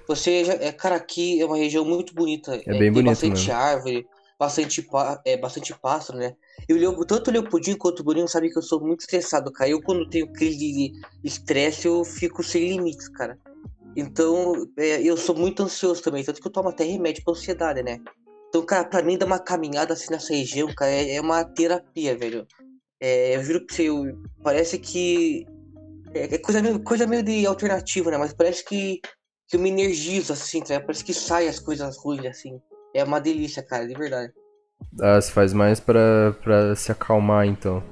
[0.09, 2.55] Você já, é, cara, aqui é uma região muito bonita.
[2.57, 3.53] É, bem tem bonito bastante mesmo.
[3.53, 4.07] árvore,
[4.39, 4.87] bastante,
[5.25, 6.35] é, bastante pássaro, né?
[6.69, 9.71] Eu, levo- tanto o Leopoldinho quanto o Bruninho sabe que eu sou muito estressado, cara.
[9.71, 10.93] Eu, quando tenho crise de
[11.25, 13.39] estresse, eu fico sem limites, cara.
[13.97, 17.83] Então, é, eu sou muito ansioso também, tanto que eu tomo até remédio pra ansiedade,
[17.83, 17.99] né?
[18.49, 22.17] Então, cara, pra mim dar uma caminhada assim nessa região, cara, é, é uma terapia,
[22.17, 22.47] velho.
[23.01, 25.47] É, eu juro pra você, eu- parece que.
[26.15, 28.19] É, é coisa, meio, coisa meio de alternativa, né?
[28.19, 29.01] Mas parece que,
[29.49, 30.79] que eu me energizo, assim, tá?
[30.81, 32.61] Parece que sai as coisas ruins, assim.
[32.97, 34.33] É uma delícia, cara, de verdade.
[35.01, 37.83] Ah, você faz mais pra, pra se acalmar, então.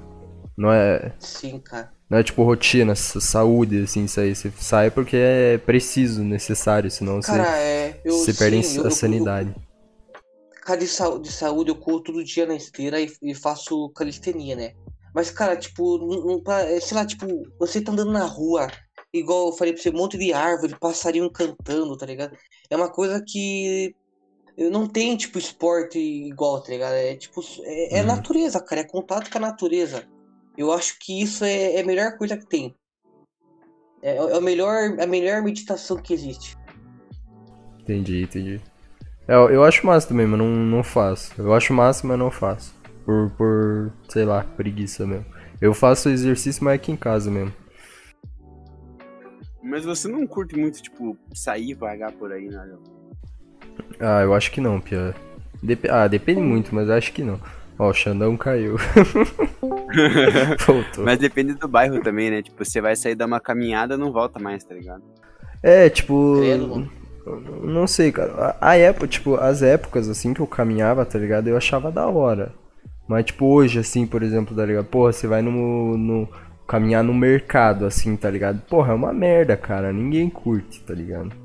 [0.56, 1.92] Não é, Sim, cara.
[2.08, 4.34] não é tipo rotina, saúde, assim, isso aí.
[4.34, 8.00] Você sai porque é preciso, necessário, senão você, Cara, é.
[8.04, 9.54] Eu, você perde sim, a eu- eu- sanidade.
[10.62, 14.56] Cara, de, sau- de saúde eu corro todo dia na esteira e, e faço calistenia,
[14.56, 14.72] né?
[15.14, 17.26] Mas, cara, tipo, não, é, sei lá, tipo,
[17.58, 18.66] você tá andando na rua,
[19.12, 22.36] igual eu falei pra você, um monte de árvore, passarinho cantando, tá ligado?
[22.70, 23.94] É uma coisa que eu
[24.56, 26.94] não tem, tipo, esporte igual, tá ligado?
[26.94, 28.06] É tipo, é, é Uhum.
[28.06, 30.04] natureza, cara, é contato com a natureza.
[30.56, 32.74] Eu acho que isso é, é a melhor coisa que tem.
[34.00, 36.56] É, é o melhor, a melhor meditação que existe.
[37.80, 38.60] Entendi, entendi.
[39.26, 41.32] É, eu, acho massa também, mas não, não faço.
[41.40, 42.74] Eu acho massa, mas não faço.
[43.04, 45.26] Por, por, sei lá, preguiça mesmo.
[45.60, 47.52] Eu faço exercício, mas aqui em casa mesmo.
[49.62, 52.76] Mas você não curte muito, tipo, sair vagar por aí, né?
[54.00, 55.14] Ah, eu acho que não, Pia.
[55.62, 57.40] Dep ah, depende muito, mas acho que não.
[57.78, 58.76] Ó, o Xandão caiu.
[60.66, 61.04] Voltou.
[61.04, 62.42] Mas depende do bairro também, né?
[62.42, 65.02] Tipo, você vai sair dar uma caminhada, não volta mais, tá ligado?
[65.62, 66.36] É, tipo.
[66.38, 66.90] Credo, mano.
[67.62, 68.56] Não sei, cara.
[68.60, 71.48] A, a época, tipo, as épocas assim que eu caminhava, tá ligado?
[71.48, 72.52] Eu achava da hora.
[73.08, 74.86] Mas, tipo, hoje, assim, por exemplo, tá ligado?
[74.86, 76.28] Porra, você vai no, no.
[76.68, 78.60] caminhar no mercado, assim, tá ligado?
[78.68, 79.92] Porra, é uma merda, cara.
[79.92, 81.43] Ninguém curte, tá ligado?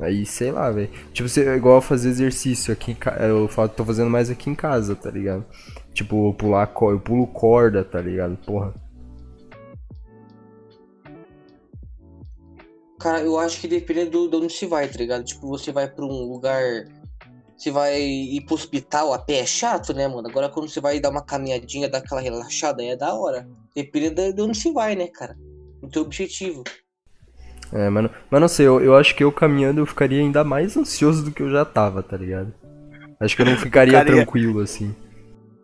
[0.00, 0.88] Aí, sei lá, velho.
[1.12, 4.48] Tipo, você, é igual fazer exercício aqui em ca- Eu falo, tô fazendo mais aqui
[4.48, 5.44] em casa, tá ligado?
[5.92, 8.36] Tipo, pular co- eu pulo corda, tá ligado?
[8.46, 8.72] Porra.
[13.00, 15.24] Cara, eu acho que depende do, de onde se vai, tá ligado?
[15.24, 16.62] Tipo, você vai pra um lugar.
[17.56, 20.28] Você vai ir pro hospital a pé é chato, né, mano?
[20.28, 23.48] Agora quando você vai dar uma caminhadinha, dar aquela relaxada, aí é da hora.
[23.74, 25.36] Depende de- de onde se vai, né, cara?
[25.82, 26.62] O teu objetivo.
[27.72, 30.42] É, mas, não- mas não sei, eu, eu acho que eu caminhando eu ficaria ainda
[30.44, 32.52] mais ansioso do que eu já tava, tá ligado?
[33.20, 34.94] Acho que eu não ficaria ia- tranquilo, assim.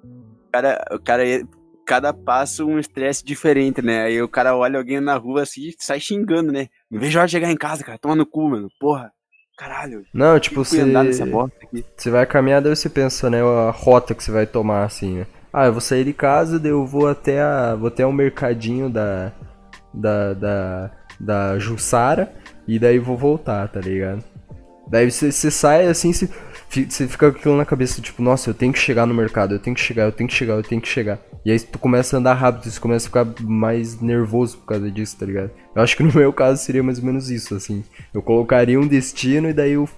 [0.05, 1.45] O cara, o cara ia-
[1.87, 4.05] cada passo um estresse diferente, né?
[4.05, 6.69] Aí o cara olha alguém na rua assim e sai xingando, né?
[6.91, 7.99] Não vejo a hora de chegar em casa, cara.
[7.99, 8.69] Toma no cu, mano.
[8.81, 9.11] Porra.
[9.57, 10.05] Caralho.
[10.13, 10.83] Não, tipo, você
[11.97, 15.27] você vai caminhar, daí você pensa, né, a rota que você vai tomar, assim, né?
[15.53, 18.91] Ah, eu vou sair de casa, daí eu vou até a, vou até o mercadinho
[18.91, 19.31] da,
[19.93, 22.33] da, da, da Jussara,
[22.67, 24.25] e daí vou voltar, tá ligado?
[24.87, 26.29] Daí você, sai assim, você,
[26.69, 29.59] você fica com aquilo na cabeça, tipo, nossa, eu tenho que chegar no mercado, eu
[29.59, 31.19] tenho que chegar, eu tenho que chegar, eu tenho que chegar.
[31.45, 34.91] E aí tu começa a andar rápido, você começa a ficar mais nervoso por causa
[34.91, 35.51] disso, tá ligado?
[35.75, 37.83] Eu acho que no meu caso seria mais ou menos isso, assim.
[38.13, 39.89] Eu colocaria um destino e daí eu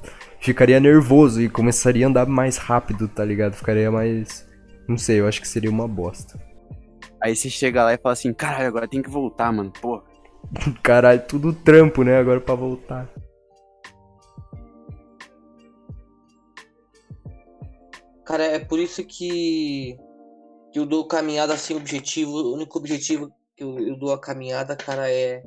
[0.40, 3.55] ficaria nervoso e começaria a andar mais rápido, tá ligado?
[3.55, 4.46] Ficaria mais.
[4.88, 6.38] Não sei, eu acho que seria uma bosta.
[7.22, 9.72] Aí você chega lá e fala assim, caralho, agora tem que voltar, mano.
[9.72, 10.02] Porra.
[10.82, 12.18] Caralho, tudo trampo, né?
[12.18, 13.09] Agora pra voltar.
[18.24, 19.96] Cara, é por isso que,
[20.74, 22.32] eu dou caminhada sem objetivo.
[22.32, 25.42] O único objetivo que eu, eu dou a caminhada, cara, é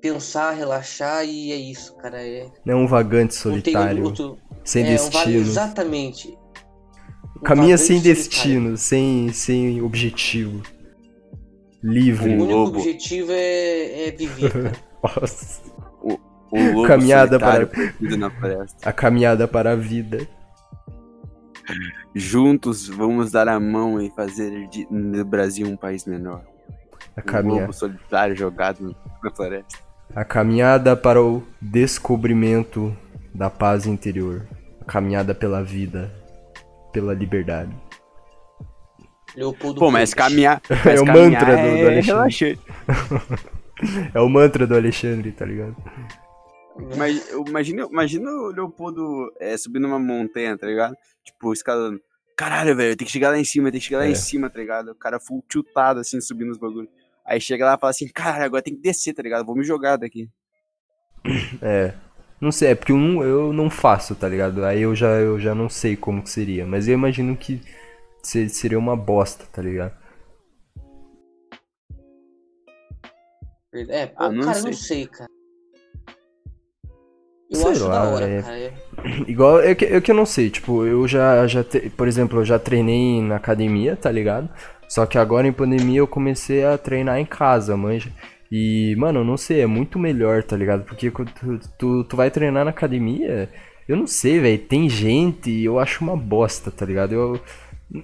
[0.00, 2.24] pensar, relaxar e é isso, cara.
[2.24, 4.38] É, Não é um vagante solitário, outro.
[4.64, 5.40] sem é, um destino.
[5.40, 6.38] exatamente.
[7.36, 8.14] Um Caminha sem solitário.
[8.14, 10.62] destino, sem, sem objetivo.
[11.82, 12.30] O Livre.
[12.30, 12.78] Um único lobo.
[12.78, 14.52] objetivo é, é viver.
[15.02, 15.62] Nossa.
[16.02, 16.18] O
[16.50, 17.68] lobo Caminhada para-
[18.16, 18.88] na floresta.
[18.88, 20.26] A caminhada para a vida.
[22.14, 26.42] Juntos vamos dar a mão e fazer de- do Brasil um país menor.
[27.16, 27.60] A, Um caminha...
[27.62, 29.78] lobo solitário jogado na floresta.
[30.14, 32.96] a caminhada para o descobrimento
[33.34, 34.46] da paz interior.
[34.80, 36.10] A caminhada pela vida.
[36.92, 37.76] Pela liberdade.
[39.38, 40.60] Leopoldo Pô, mas caminhar.
[40.68, 42.58] É mas o caminhar mantra do- do é Alexandre.
[44.12, 45.76] É o mantra do Alexandre, tá ligado?
[46.96, 50.96] Mas, imagina, imagina o Leopoldo é, subindo uma montanha, tá ligado?
[51.24, 52.00] Tipo, escalando.
[52.36, 54.10] Caralho, velho, tem que chegar lá em cima, tem que chegar lá É.
[54.10, 54.90] em cima, tá ligado?
[54.90, 56.88] O cara full tiltado, assim, subindo os bagulhos.
[57.24, 59.44] Aí chega lá e fala assim, cara, agora tem que descer, tá ligado?
[59.46, 60.28] Vou me jogar daqui.
[61.62, 61.94] É.
[62.40, 64.64] Não sei, é porque eu não, eu não faço, tá ligado?
[64.64, 66.64] Aí eu já, eu já não sei como que seria.
[66.64, 67.60] Mas eu imagino que
[68.22, 69.92] seria uma bosta, tá ligado?
[73.88, 74.70] É, pô, Ah, não cara, sei.
[74.70, 75.28] não sei, cara.
[77.50, 78.58] Eu Sei acho lá, da hora, é- cara.
[78.58, 78.72] é-
[79.26, 82.40] Igual, é que, é que eu não sei, tipo, eu já, já te- por exemplo,
[82.40, 84.48] eu já treinei na academia, tá ligado?
[84.88, 88.10] Só que agora em pandemia eu comecei a treinar em casa, manja.
[88.50, 90.84] E, mano, eu não sei, é muito melhor, tá ligado?
[90.84, 93.50] Porque quando tu, tu, tu vai treinar na academia,
[93.86, 97.12] eu não sei, velho, tem gente e eu acho uma bosta, tá ligado?
[97.14, 97.40] Eu,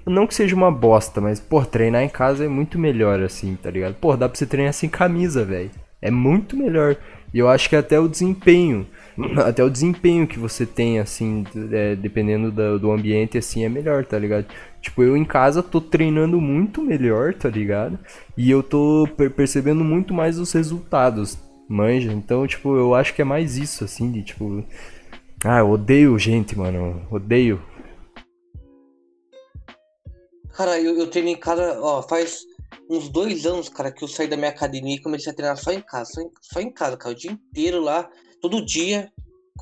[0.07, 3.71] não que seja uma bosta, mas, pô, treinar em casa é muito melhor, assim, tá
[3.71, 3.95] ligado?
[3.95, 5.71] Pô, dá pra você treinar sem camisa, velho.
[6.01, 6.97] É muito melhor.
[7.33, 8.87] E eu acho que até o desempenho,
[9.45, 14.05] até o desempenho que você tem, assim, é, dependendo do, do ambiente, assim, é melhor,
[14.05, 14.47] tá ligado?
[14.81, 17.99] Tipo, eu em casa tô treinando muito melhor, tá ligado?
[18.37, 22.13] E eu tô per- percebendo muito mais os resultados, manja?
[22.13, 24.65] Então, tipo, eu acho que é mais isso, assim, de tipo.
[25.45, 27.03] Ah, eu odeio gente, mano.
[27.11, 27.61] Odeio.
[30.55, 32.47] Cara, eu, eu treino em casa, ó, faz
[32.89, 35.73] uns dois anos, cara, que eu saí da minha academia e comecei a treinar só
[35.73, 36.13] em casa.
[36.13, 38.09] Só em, só em casa, cara, o dia inteiro lá,
[38.41, 39.13] todo dia.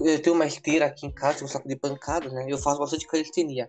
[0.01, 2.47] Eu tenho uma esteira aqui em casa, um saco de pancada, né?
[2.49, 3.69] Eu faço bastante calistenia.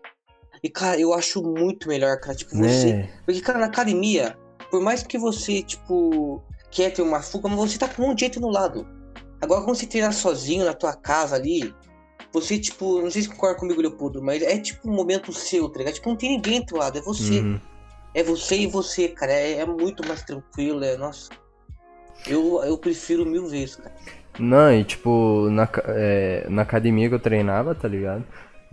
[0.62, 3.10] E, cara, eu acho muito melhor, cara, tipo, você Né?
[3.26, 4.38] Porque, cara, na academia,
[4.70, 8.40] por mais que você, tipo, quer ter uma fuga, mas você tá com um gente
[8.40, 8.88] no lado.
[9.42, 11.74] Agora, quando você treinar sozinho na tua casa ali,
[12.34, 15.78] você, tipo, não sei se concorda comigo, Leopoldo, mas é tipo um momento seu, tá
[15.78, 15.94] ligado?
[15.94, 17.40] Tipo, não tem ninguém do lado, é você.
[17.40, 17.60] Uhum.
[18.16, 19.32] É você e você, cara.
[19.32, 21.30] É, é muito mais tranquilo, é, nossa.
[22.28, 23.94] Eu, eu prefiro mil vezes, cara.
[24.40, 28.24] Não, e tipo, na, é, na academia que eu treinava, tá ligado?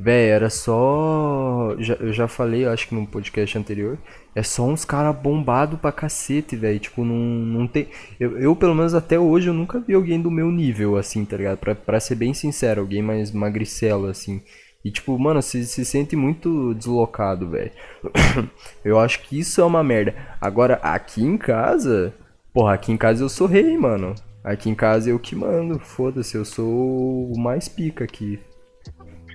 [0.02, 1.76] Véi, era só.
[1.78, 3.98] já- eu já falei, acho que num podcast anterior.
[4.34, 6.78] É só uns caras bombados pra cacete, velho.
[6.78, 7.88] Tipo, não, não tem.
[8.18, 11.36] Eu, eu, pelo menos até hoje, eu nunca vi alguém do meu nível, assim, tá
[11.36, 11.58] ligado?
[11.58, 14.40] Pra, pra ser bem sincero, alguém mais magricelo, assim.
[14.84, 17.70] E tipo, mano, se, se sente muito deslocado, velho.
[18.84, 20.14] Eu acho que isso é uma merda.
[20.40, 22.14] Agora, aqui em casa.
[22.54, 24.14] Porra, aqui em casa eu sou rei, mano.
[24.42, 25.78] Aqui em casa eu que mando.
[25.78, 28.38] Foda-se, eu sou o mais pica aqui.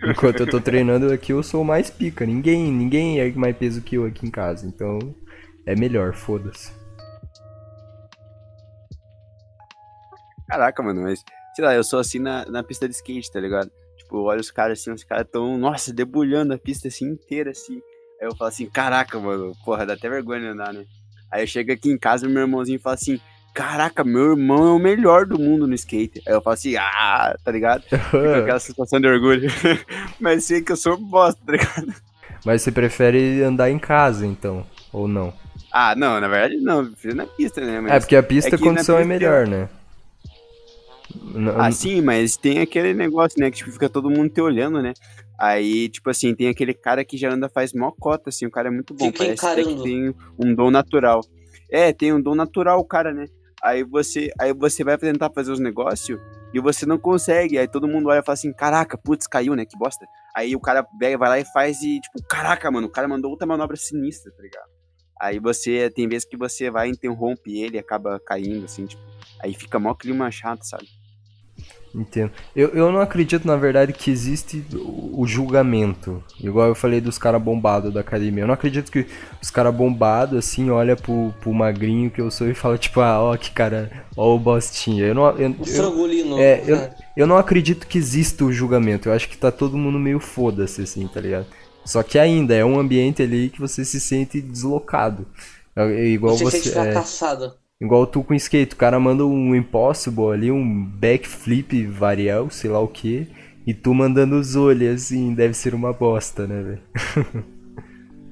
[0.07, 2.25] Enquanto eu tô treinando aqui, eu sou mais pica.
[2.25, 4.67] Ninguém, ninguém ergue mais peso que eu aqui em casa.
[4.67, 4.99] Então,
[5.65, 6.71] é melhor, foda-se.
[10.47, 11.23] Caraca, mano, mas,
[11.55, 13.71] sei lá, eu sou assim na, na pista de skate, tá ligado?
[13.97, 17.51] Tipo, eu olho os caras assim, os caras tão, nossa, debulhando a pista assim inteira,
[17.51, 17.81] assim.
[18.21, 20.85] Aí eu falo assim, caraca, mano, porra, dá até vergonha andar, né?
[21.31, 23.19] Aí eu chego aqui em casa e meu irmãozinho fala assim,
[23.55, 26.21] caraca, meu irmão é o melhor do mundo no skate.
[26.27, 27.83] Aí eu falo assim, ah, tá ligado?
[27.87, 29.49] Fica aquela sensação de orgulho.
[30.19, 31.95] Mas sei que eu sou bosta, tá ligado?
[32.45, 34.65] Mas você prefere andar em casa, então?
[34.91, 35.33] Ou não?
[35.71, 37.79] Ah, não, na verdade não, prefiro na pista, né?
[37.79, 37.93] Mas...
[37.93, 39.69] É, porque a pista é a condição é pista- melhor, né?
[41.57, 43.49] Ah, sim, mas tem aquele negócio, né?
[43.49, 44.93] Que tipo, fica todo mundo te olhando, né?
[45.39, 48.67] Aí, tipo assim, tem aquele cara que já anda faz mó cota, assim, o cara
[48.67, 49.05] é muito bom.
[49.05, 51.21] Fica parece que tem um dom natural.
[51.69, 53.25] É, tem um dom natural o cara, né?
[53.63, 56.19] Aí você, aí você vai tentar fazer os negócios
[56.53, 57.57] e você não consegue.
[57.57, 59.65] Aí todo mundo olha e fala assim, caraca, putz, caiu, né?
[59.65, 60.05] Que bosta.
[60.35, 63.47] Aí o cara vai lá e faz e, tipo, caraca, mano, o cara mandou outra
[63.47, 64.69] manobra sinistra, tá ligado?
[65.19, 69.01] Aí você, tem vezes que você vai, interrompe ele e acaba caindo, assim, tipo.
[69.41, 70.87] Aí fica mó clima chato, sabe?
[71.95, 72.31] Entendo.
[72.53, 76.21] Eu, eu não acredito, na verdade, que existe o, julgamento.
[76.41, 78.43] Igual eu falei dos caras bombados da academia.
[78.43, 79.05] Eu não acredito que
[79.41, 83.21] os caras bombados, assim, olha pro, pro magrinho que eu sou e fala, tipo, ah,
[83.21, 85.05] ó, que cara, ó o bostinha.
[85.05, 86.37] Eu não, eu, O frangolino.
[86.37, 89.07] é, eu, eu não acredito que exista o julgamento.
[89.07, 91.45] Eu acho que tá todo mundo meio foda-se, assim, tá ligado?
[91.85, 95.25] Só que ainda é um ambiente ali que você se sente deslocado.
[95.75, 96.57] É, é igual Você, você.
[96.57, 97.53] sente é, fracassado.
[97.81, 102.79] Igual tu com skate, o cara manda um impossible ali, um backflip varial, sei lá
[102.79, 103.27] o que,
[103.67, 106.81] e tu mandando os olhos assim, deve ser uma bosta, né, velho?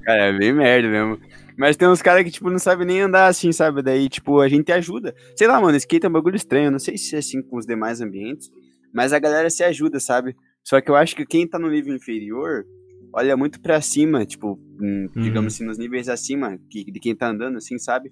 [0.04, 1.18] Cara, é bem merda mesmo.
[1.56, 3.80] Mas tem uns caras que, tipo, não sabem nem andar assim, sabe?
[3.82, 5.14] Daí, tipo, a gente ajuda.
[5.36, 6.70] Sei lá, mano, skate é um bagulho estranho.
[6.70, 8.50] Não sei se é assim com os demais ambientes.
[8.92, 10.36] Mas a galera se ajuda, sabe?
[10.62, 12.64] Só que eu acho que quem tá no nível inferior
[13.12, 15.22] olha muito pra cima, tipo, hum, Uhum.
[15.22, 18.10] digamos assim, nos níveis acima que, de quem tá andando, assim, sabe?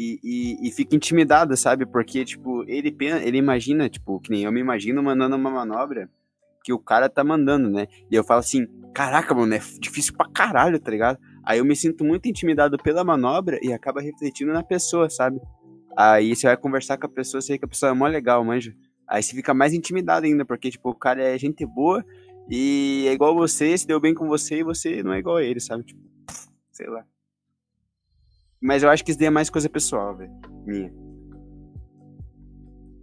[0.00, 1.84] E, e, e fica intimidado, sabe?
[1.84, 6.08] Porque, tipo, ele, ele imagina, tipo, que nem eu me imagino mandando uma manobra
[6.62, 7.88] que o cara tá mandando, né?
[8.08, 11.18] E eu falo assim, caraca, mano, é difícil pra caralho, tá ligado?
[11.44, 15.40] Aí eu me sinto muito intimidado pela manobra e acaba refletindo na pessoa, sabe?
[15.96, 18.44] Aí você vai conversar com a pessoa, você vê que a pessoa é mó legal,
[18.44, 18.72] manja.
[19.08, 22.04] Aí você fica mais intimidado ainda, porque, tipo, o cara é gente boa
[22.48, 25.42] e é igual você, se deu bem com você e você não é igual a
[25.42, 25.82] ele, sabe?
[25.82, 26.00] Tipo,
[26.70, 27.04] sei lá.
[28.60, 30.32] Mas eu acho que isso daí é mais coisa pessoal, velho.
[30.66, 30.92] Minha.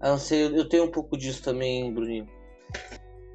[0.01, 2.27] Ah, não sei, eu, tenho um pouco disso também, Bruninho.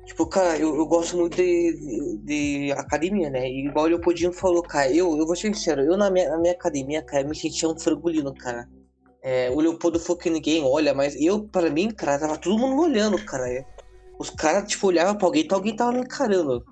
[0.04, 3.48] Tipo, cara, eu, eu gosto muito de, de academia, né?
[3.48, 6.38] E igual o Leopoldinho falou, cara, eu, eu vou ser sincero, eu na minha, na
[6.38, 8.68] minha academia, cara, me sentia um frangolino, cara.
[9.22, 12.82] É, o Leopoldo falou que ninguém olha, mas eu, pra mim, cara, tava todo mundo
[12.82, 13.64] olhando, cara.
[14.18, 16.64] Os caras, tipo, olhavam pra alguém, então alguém tava me encarando.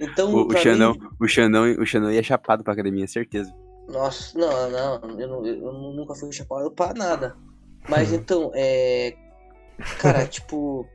[0.00, 3.54] Então, O, o, Xandão, mim, o, Xandão, o Xandão ia chapado pra academia, certeza.
[3.90, 7.36] Nossa, não, não, eu, não, eu nunca fui chapado pra nada.
[7.88, 9.14] Mas então, é.
[9.98, 10.86] Cara, tipo.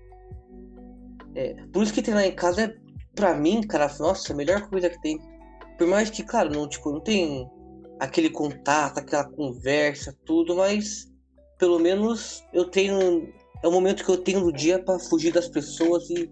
[1.34, 2.76] É, por isso que treinar em casa é,
[3.14, 5.20] pra mim, cara, nossa, a melhor coisa que tem.
[5.78, 7.50] Por mais que, cara, não, tipo, não tem
[8.00, 11.12] aquele contato, aquela conversa, tudo, mas
[11.58, 13.34] pelo menos eu tenho.
[13.64, 16.30] É o momento que eu tenho no dia pra fugir das pessoas e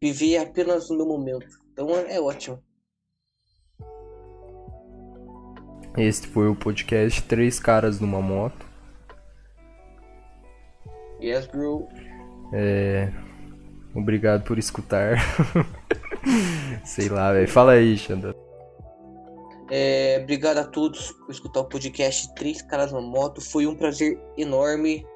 [0.00, 1.58] viver apenas o meu momento.
[1.72, 2.62] Então é ótimo.
[5.96, 8.66] Este foi o podcast Três Caras numa Moto.
[11.22, 11.86] Yes, bro.
[12.52, 13.12] É...
[13.94, 15.16] Obrigado por escutar.
[16.84, 17.48] Sei lá, velho.
[17.48, 18.34] Fala aí, Xandão.
[19.70, 23.40] É, obrigado a todos por escutar o podcast Três Caras na Moto.
[23.40, 25.06] Foi um prazer enorme.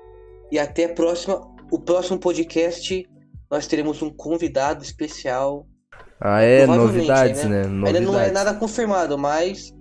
[0.50, 1.40] E até a próxima.
[1.72, 3.04] O próximo podcast
[3.50, 5.66] nós teremos um convidado especial.
[6.20, 7.66] Ah, é, novidades, né?
[7.66, 7.88] né?
[7.88, 8.32] Ainda não é Novidades.
[8.32, 9.74] nada confirmado, mas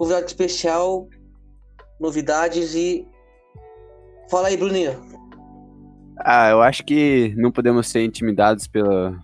[0.00, 1.06] convidado especial,
[2.00, 3.06] novidades e.
[4.30, 4.98] Fala aí, Bruninho.
[6.16, 9.22] Ah, eu acho que não podemos ser intimidados pela,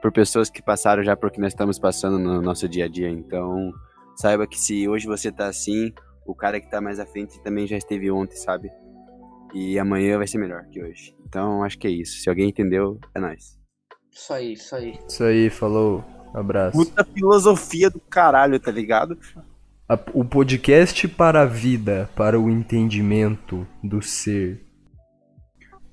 [0.00, 3.10] por pessoas que passaram já por que nós estamos passando no nosso dia a dia.
[3.10, 3.72] Então,
[4.14, 5.92] saiba que se hoje você tá assim,
[6.24, 8.70] o cara que tá mais à frente também já esteve ontem, sabe?
[9.52, 11.16] E amanhã vai ser melhor que hoje.
[11.26, 12.20] Então, acho que é isso.
[12.20, 13.58] Se alguém entendeu, é nóis.
[14.12, 14.98] Isso aí, isso aí.
[15.08, 16.04] Isso aí, falou.
[16.32, 16.78] Abraço.
[16.78, 19.18] Puta filosofia do caralho, tá ligado?
[19.88, 24.64] A- o podcast para a vida, para o entendimento do ser.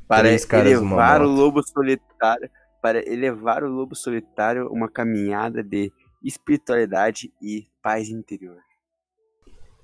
[0.08, 2.49] Para Três elevar o lobo solitário,
[2.82, 5.91] para elevar o lobo solitário uma caminhada de
[6.23, 8.58] espiritualidade e paz interior.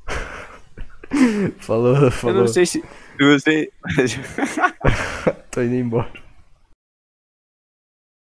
[1.60, 2.42] Falou, Eu falou.
[2.42, 2.84] não sei se
[3.20, 3.72] eu não sei.
[5.52, 6.12] Tô indo embora.